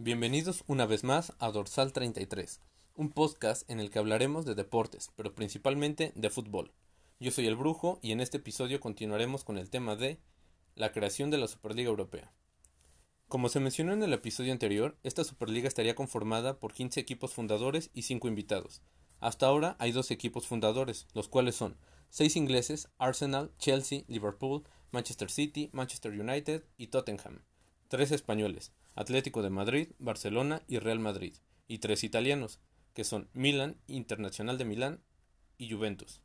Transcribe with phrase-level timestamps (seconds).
[0.00, 2.60] Bienvenidos una vez más a Dorsal 33,
[2.94, 6.72] un podcast en el que hablaremos de deportes, pero principalmente de fútbol.
[7.18, 10.20] Yo soy el Brujo y en este episodio continuaremos con el tema de
[10.76, 12.32] la creación de la Superliga Europea.
[13.26, 17.90] Como se mencionó en el episodio anterior, esta Superliga estaría conformada por 15 equipos fundadores
[17.92, 18.82] y 5 invitados.
[19.18, 21.76] Hasta ahora hay dos equipos fundadores, los cuales son
[22.10, 24.62] 6 ingleses, Arsenal, Chelsea, Liverpool,
[24.92, 27.42] Manchester City, Manchester United y Tottenham,
[27.88, 31.32] 3 españoles, Atlético de Madrid, Barcelona y Real Madrid,
[31.68, 32.58] y tres italianos,
[32.94, 35.04] que son Milan, Internacional de Milán
[35.56, 36.20] y Juventus.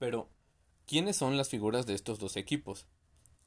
[0.00, 0.28] Pero,
[0.84, 2.88] ¿quiénes son las figuras de estos dos equipos?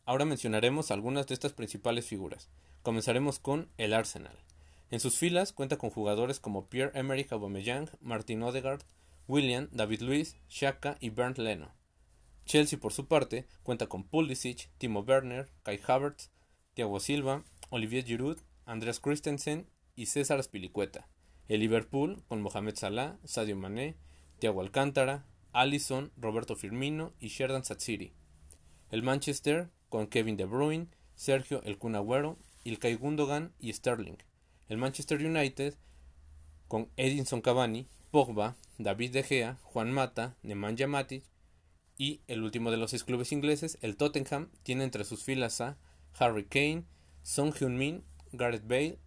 [0.06, 2.50] Ahora mencionaremos algunas de estas principales figuras.
[2.82, 4.40] Comenzaremos con el Arsenal.
[4.90, 8.84] En sus filas cuenta con jugadores como Pierre-Emerick Aubameyang, Martin Odegaard,
[9.28, 11.74] William, David Luiz, Xhaka y Bernd Leno.
[12.46, 16.32] Chelsea, por su parte, cuenta con Pulisic, Timo Werner, Kai Havertz,
[16.74, 21.08] Thiago Silva, Olivier Giroud, Andreas Christensen y César Aspilicueta.
[21.48, 23.96] El Liverpool con Mohamed Salah, Sadio Mané,
[24.40, 28.12] Thiago Alcántara, Allison, Roberto Firmino y Sheridan Satsiri.
[28.90, 34.18] El Manchester con Kevin De Bruyne, Sergio El Kun Agüero, Ilkay Gundogan y Sterling.
[34.68, 35.76] El Manchester United
[36.68, 41.24] con Edinson Cavani, Pogba, David De Gea, Juan Mata, Nemanja Matic
[41.98, 45.78] y el último de los seis clubes ingleses, el Tottenham, tiene entre sus filas a
[46.20, 46.84] Harry Kane,
[47.24, 49.00] Song Hyun-min, Gareth Bale,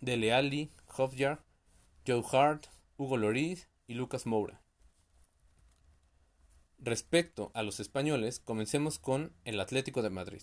[0.00, 1.44] Dele Alli, Hofjar,
[2.06, 4.62] Joe Hart, Hugo Lloris y Lucas Moura.
[6.78, 10.42] Respecto a los españoles, comencemos con el Atlético de Madrid,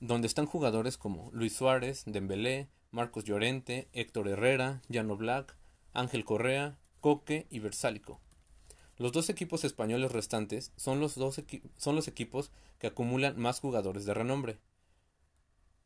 [0.00, 5.56] donde están jugadores como Luis Suárez, Dembélé, Marcos Llorente, Héctor Herrera, Llano Black,
[5.92, 8.20] Ángel Correa, Coque y Versálico.
[8.98, 11.40] Los dos equipos españoles restantes son los, dos
[11.76, 14.58] son los equipos que acumulan más jugadores de renombre.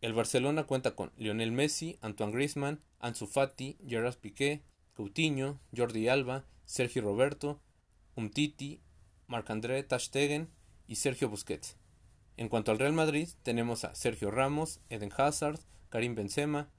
[0.01, 4.63] El Barcelona cuenta con Lionel Messi, Antoine Griezmann, Ansu Fati, Gerard Piqué,
[4.95, 7.61] Coutinho, Jordi Alba, Sergio Roberto,
[8.17, 8.81] Umtiti,
[9.27, 10.49] Marc-André Tastegen
[10.87, 11.77] y Sergio Busquets.
[12.39, 16.71] En cuanto al Real Madrid, tenemos a Sergio Ramos, Eden Hazard, Karim Benzema,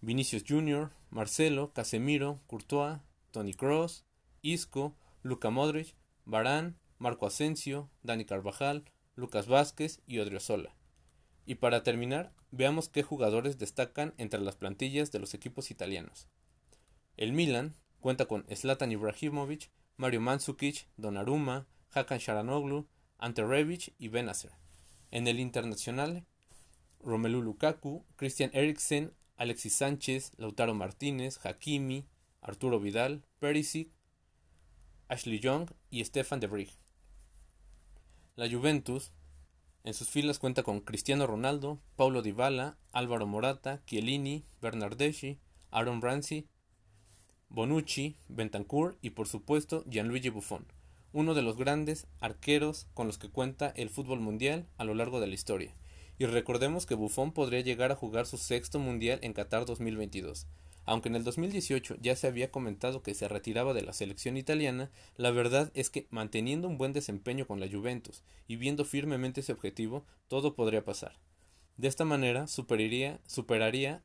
[0.00, 4.06] Vinicius Jr., Marcelo, Casemiro, Courtois, Tony Kroos,
[4.40, 5.94] Isco, Luca Modric,
[6.24, 8.84] Barán, Marco Asensio, Dani Carvajal,
[9.16, 10.77] Lucas Vázquez y Odriozola.
[11.48, 16.28] Y para terminar, veamos qué jugadores destacan entre las plantillas de los equipos italianos.
[17.16, 22.86] El Milan cuenta con Zlatan Ibrahimovic, Mario Mandzukic, Donnarumma, Hakan Sharanoglu,
[23.16, 24.50] Ante Rebic y Benacer.
[25.10, 26.26] En el Internacional,
[27.00, 32.04] Romelu Lukaku, Christian Eriksen, Alexis Sánchez, Lautaro Martínez, Hakimi,
[32.42, 33.90] Arturo Vidal, Perisic,
[35.08, 36.76] Ashley Young y Stefan de Vrij.
[38.36, 39.12] La Juventus
[39.88, 45.38] en sus filas cuenta con Cristiano Ronaldo, Paulo Dybala, Álvaro Morata, Chiellini, Bernardeschi,
[45.70, 46.46] Aaron Ramsey,
[47.48, 50.66] Bonucci, Bentancur y por supuesto Gianluigi Buffon,
[51.14, 55.20] uno de los grandes arqueros con los que cuenta el fútbol mundial a lo largo
[55.20, 55.74] de la historia.
[56.18, 60.46] Y recordemos que Buffon podría llegar a jugar su sexto mundial en Qatar 2022.
[60.88, 64.90] Aunque en el 2018 ya se había comentado que se retiraba de la selección italiana,
[65.18, 69.52] la verdad es que manteniendo un buen desempeño con la Juventus y viendo firmemente ese
[69.52, 71.18] objetivo, todo podría pasar.
[71.76, 73.20] De esta manera superaría,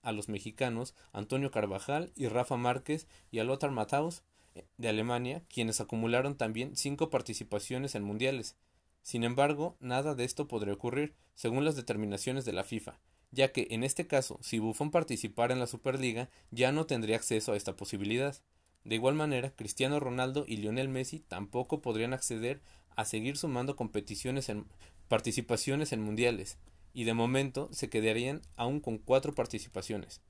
[0.02, 4.24] a los mexicanos Antonio Carvajal y Rafa Márquez y a Lothar Matthaus
[4.54, 8.58] eh, de Alemania, quienes acumularon también cinco participaciones en mundiales.
[9.04, 13.00] Sin embargo, nada de esto podría ocurrir, según las determinaciones de la FIFA,
[13.34, 17.52] ya que en este caso, si Buffon participara en la Superliga, ya no tendría acceso
[17.52, 18.36] a esta posibilidad.
[18.84, 22.62] De igual manera, Cristiano Ronaldo y Lionel Messi tampoco podrían acceder
[22.96, 24.66] a seguir sumando competiciones en
[25.08, 26.58] participaciones en mundiales,
[26.94, 30.22] y de momento se quedarían aún con cuatro participaciones.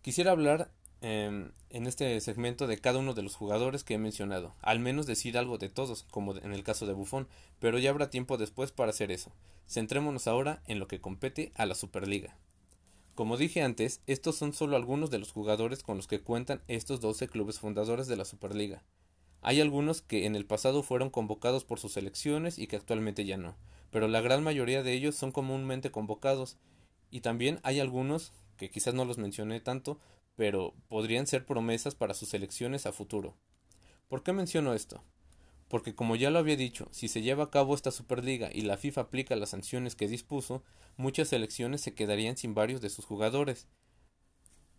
[0.00, 0.70] Quisiera hablar
[1.06, 5.04] Em, en este segmento de cada uno de los jugadores que he mencionado, al menos
[5.04, 7.28] decir algo de todos, como en el caso de Buffon,
[7.58, 9.30] pero ya habrá tiempo después para hacer eso.
[9.68, 12.38] Centrémonos ahora en lo que compete a la Superliga.
[13.14, 17.02] Como dije antes, estos son solo algunos de los jugadores con los que cuentan estos
[17.02, 18.82] 12 clubes fundadores de la Superliga.
[19.42, 23.36] Hay algunos que en el pasado fueron convocados por sus selecciones y que actualmente ya
[23.36, 23.56] no,
[23.90, 26.56] pero la gran mayoría de ellos son comúnmente convocados,
[27.10, 30.00] y también hay algunos, que quizás no los mencioné tanto,
[30.36, 33.36] pero podrían ser promesas para sus elecciones a futuro.
[34.08, 35.02] ¿Por qué menciono esto?
[35.68, 38.76] Porque como ya lo había dicho, si se lleva a cabo esta Superliga y la
[38.76, 40.62] FIFA aplica las sanciones que dispuso,
[40.96, 43.66] muchas selecciones se quedarían sin varios de sus jugadores,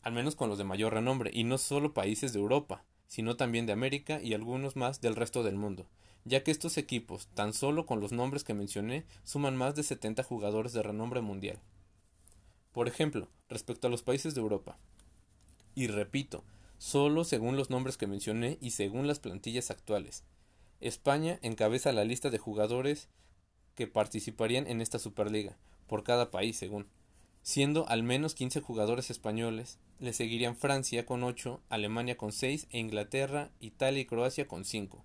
[0.03, 3.65] al menos con los de mayor renombre, y no solo países de Europa, sino también
[3.65, 5.87] de América y algunos más del resto del mundo,
[6.25, 10.23] ya que estos equipos, tan solo con los nombres que mencioné, suman más de 70
[10.23, 11.59] jugadores de renombre mundial.
[12.71, 14.77] Por ejemplo, respecto a los países de Europa.
[15.75, 16.43] Y repito,
[16.77, 20.23] solo según los nombres que mencioné y según las plantillas actuales.
[20.81, 23.09] España encabeza la lista de jugadores
[23.75, 25.57] que participarían en esta Superliga,
[25.87, 26.87] por cada país según.
[27.43, 32.79] Siendo al menos 15 jugadores españoles, le seguirían Francia con 8, Alemania con 6 e
[32.79, 35.03] Inglaterra, Italia y Croacia con 5,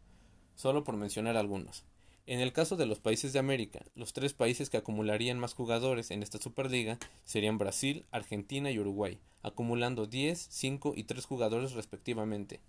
[0.55, 1.85] solo por mencionar algunos.
[2.27, 6.11] En el caso de los países de América, los tres países que acumularían más jugadores
[6.11, 12.61] en esta Superliga serían Brasil, Argentina y Uruguay, acumulando 10, 5 y 3 jugadores respectivamente.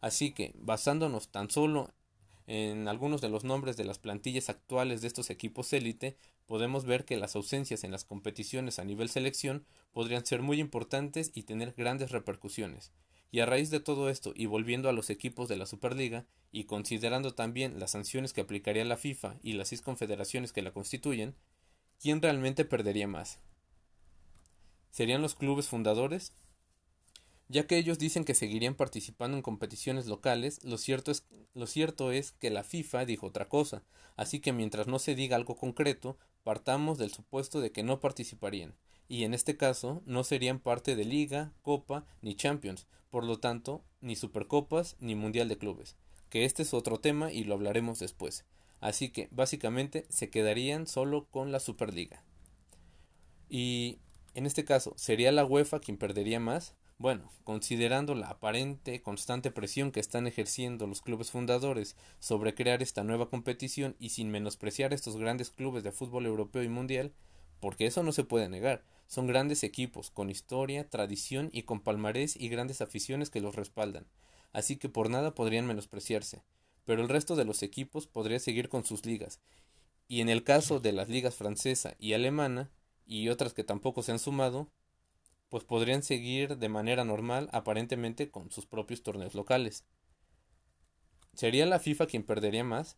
[0.00, 1.90] Así que, basándonos tan solo
[2.46, 6.16] en algunos de los nombres de las plantillas actuales de estos equipos élite,
[6.46, 11.30] podemos ver que las ausencias en las competiciones a nivel selección podrían ser muy importantes
[11.34, 12.92] y tener grandes repercusiones.
[13.30, 16.64] Y a raíz de todo esto y volviendo a los equipos de la Superliga y
[16.64, 21.34] considerando también las sanciones que aplicaría la FIFA y las seis confederaciones que la constituyen,
[21.98, 23.38] ¿quién realmente perdería más?
[24.92, 26.34] ¿Serían los clubes fundadores?
[27.48, 31.24] Ya que ellos dicen que seguirían participando en competiciones locales, lo cierto, es,
[31.54, 33.82] lo cierto es que la FIFA dijo otra cosa,
[34.16, 38.74] así que mientras no se diga algo concreto, partamos del supuesto de que no participarían,
[39.08, 43.82] y en este caso no serían parte de Liga, Copa ni Champions, por lo tanto,
[44.02, 45.96] ni Supercopas ni Mundial de Clubes,
[46.28, 48.44] que este es otro tema y lo hablaremos después.
[48.80, 52.24] Así que, básicamente, se quedarían solo con la Superliga.
[53.48, 53.98] Y,
[54.34, 56.74] en este caso, ¿sería la UEFA quien perdería más?
[56.98, 63.02] Bueno, considerando la aparente constante presión que están ejerciendo los clubes fundadores sobre crear esta
[63.02, 67.12] nueva competición y sin menospreciar estos grandes clubes de fútbol europeo y mundial,
[67.60, 72.36] porque eso no se puede negar, son grandes equipos, con historia, tradición y con palmarés
[72.36, 74.06] y grandes aficiones que los respaldan,
[74.52, 76.42] así que por nada podrían menospreciarse.
[76.84, 79.40] Pero el resto de los equipos podría seguir con sus ligas,
[80.08, 82.70] y en el caso de las ligas francesa y alemana,
[83.06, 84.68] y otras que tampoco se han sumado,
[85.48, 89.84] pues podrían seguir de manera normal aparentemente con sus propios torneos locales.
[91.34, 92.96] ¿Sería la FIFA quien perdería más?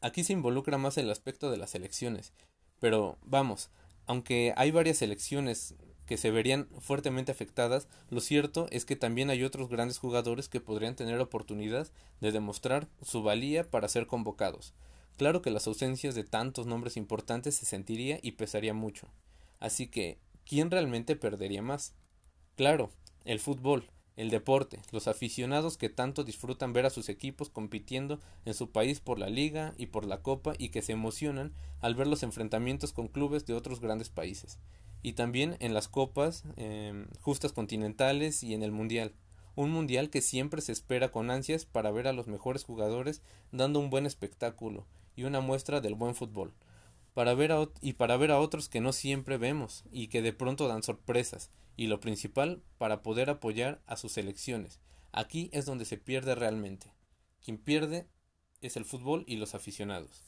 [0.00, 2.32] Aquí se involucra más el aspecto de las elecciones,
[2.78, 3.70] pero vamos,
[4.06, 5.74] aunque hay varias elecciones
[6.06, 10.60] que se verían fuertemente afectadas, lo cierto es que también hay otros grandes jugadores que
[10.60, 11.88] podrían tener oportunidad
[12.20, 14.74] de demostrar su valía para ser convocados.
[15.16, 19.08] Claro que las ausencias de tantos nombres importantes se sentiría y pesaría mucho.
[19.60, 21.94] Así que, ¿quién realmente perdería más?
[22.56, 22.90] Claro,
[23.24, 28.54] el fútbol, el deporte, los aficionados que tanto disfrutan ver a sus equipos compitiendo en
[28.54, 32.06] su país por la liga y por la copa y que se emocionan al ver
[32.06, 34.58] los enfrentamientos con clubes de otros grandes países.
[35.02, 39.14] Y también en las copas em, justas continentales y en el mundial.
[39.54, 43.80] Un mundial que siempre se espera con ansias para ver a los mejores jugadores dando
[43.80, 44.86] un buen espectáculo
[45.16, 46.54] y una muestra del buen fútbol.
[47.14, 50.68] Para ver y para ver a otros que no siempre vemos y que de pronto
[50.68, 54.80] dan sorpresas y lo principal, para poder apoyar a sus selecciones.
[55.10, 56.92] Aquí es donde se pierde realmente.
[57.42, 58.06] Quien pierde
[58.60, 60.22] es el fútbol y los aficionados.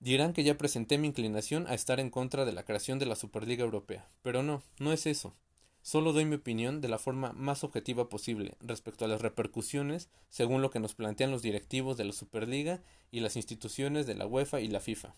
[0.00, 3.14] Dirán que ya presenté mi inclinación a estar en contra de la creación de la
[3.14, 5.34] Superliga Europea, pero no, no es eso.
[5.82, 10.62] Solo doy mi opinión de la forma más objetiva posible respecto a las repercusiones según
[10.62, 12.80] lo que nos plantean los directivos de la Superliga
[13.10, 15.14] y las instituciones de la UEFA y la FIFA.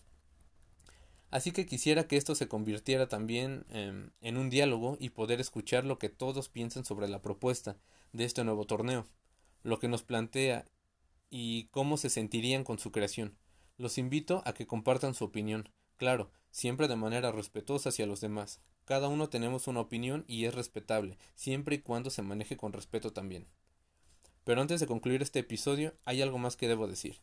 [1.29, 5.85] Así que quisiera que esto se convirtiera también em, en un diálogo y poder escuchar
[5.85, 7.77] lo que todos piensan sobre la propuesta
[8.13, 9.05] de este nuevo torneo,
[9.61, 10.65] lo que nos plantea
[11.29, 13.37] y cómo se sentirían con su creación.
[13.77, 18.61] Los invito a que compartan su opinión, claro, siempre de manera respetuosa hacia los demás.
[18.85, 23.11] Cada uno tenemos una opinión y es respetable, siempre y cuando se maneje con respeto
[23.11, 23.45] también.
[24.45, 27.19] Pero antes de concluir este episodio, hay algo más que debo decir.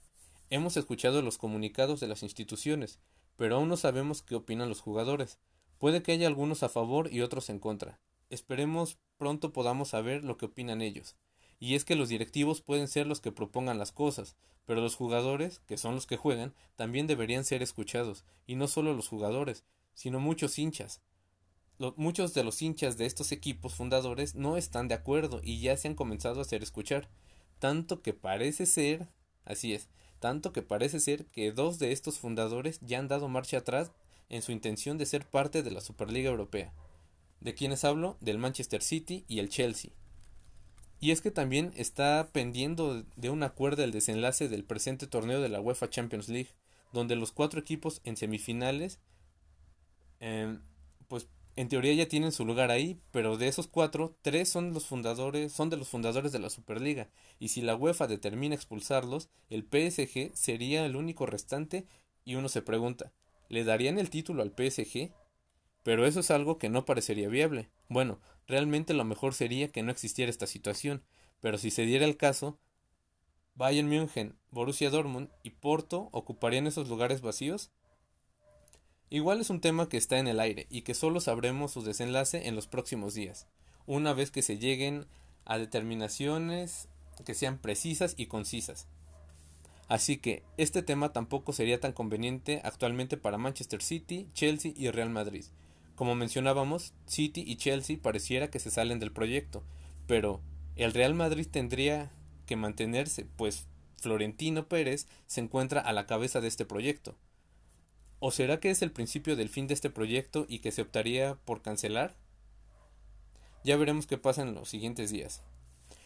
[0.51, 2.99] Hemos escuchado los comunicados de las instituciones,
[3.37, 5.39] pero aún no sabemos qué opinan los jugadores.
[5.79, 8.01] Puede que haya algunos a favor y otros en contra.
[8.29, 11.17] Esperemos pronto podamos saber lo que opinan ellos.
[11.63, 14.35] Y es que los directivos pueden ser los que propongan las cosas,
[14.67, 18.95] pero los jugadores, que son los que juegan, también deberían ser escuchados, y no solo
[18.95, 19.63] los jugadores,
[19.95, 21.03] sino muchos hinchas.
[21.95, 25.87] muchos de los hinchas de estos equipos fundadores no están de acuerdo y ya se
[25.87, 27.09] han comenzado a hacer escuchar,
[27.61, 29.07] tanto que parece ser,
[29.45, 29.89] así es,
[30.19, 33.93] tanto que parece ser que dos de estos fundadores ya han dado marcha atrás
[34.31, 36.75] en su intención de ser parte de la Superliga Europea.
[37.39, 38.17] ¿De quienes hablo?
[38.21, 39.93] Del Manchester City y el Chelsea.
[41.03, 45.49] Y es que también está pendiendo de un acuerdo el desenlace del presente torneo de
[45.49, 46.51] la UEFA Champions League,
[46.93, 49.01] donde los cuatro equipos en semifinales
[50.21, 50.63] em,
[51.09, 54.87] pues en teoría ya tienen su lugar ahí, pero de esos cuatro, tres son los
[54.87, 59.65] fundadores, son de los fundadores de la Superliga, y si la UEFA determina expulsarlos, el
[59.65, 61.85] PSG sería el único restante,
[62.25, 63.13] y uno se pregunta,
[63.49, 65.11] ¿le darían el título al PSG?
[65.83, 67.69] Pero eso es algo que no parecería viable.
[67.89, 71.03] Bueno, realmente lo mejor sería que no existiera esta situación,
[71.41, 72.59] pero si se diera el caso,
[73.55, 77.71] Bayern München, Borussia Dortmund y Porto ocuparían esos lugares vacíos.
[79.11, 82.49] Igual es un tema que está en el aire y que solo sabremos su desenlace
[82.49, 83.47] en los próximos días,
[83.85, 85.07] una vez que se lleguen
[85.45, 86.89] a determinaciones
[87.27, 88.89] que sean precisas y concisas.
[89.89, 95.11] Así que este tema tampoco sería tan conveniente actualmente para Manchester City, Chelsea y Real
[95.11, 95.45] Madrid.
[95.95, 99.63] Como mencionábamos, City y Chelsea pareciera que se salen del proyecto,
[100.07, 100.41] pero
[100.77, 102.11] el Real Madrid tendría
[102.47, 103.67] que mantenerse, pues
[103.99, 107.17] Florentino Pérez se encuentra a la cabeza de este proyecto.
[108.19, 111.37] ¿O será que es el principio del fin de este proyecto y que se optaría
[111.45, 112.17] por cancelar?
[113.65, 115.43] Ya veremos qué pasa en los siguientes días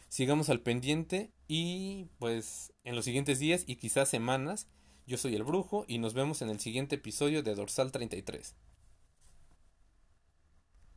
[0.09, 4.69] sigamos al pendiente y pues en los siguientes días y quizás semanas,
[5.07, 8.55] yo soy el brujo y nos vemos en el siguiente episodio de Dorsal 33.